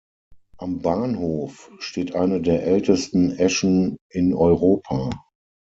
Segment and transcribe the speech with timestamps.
[0.57, 5.11] Am Bahnhof steht eine der ältesten Eschen in Europa.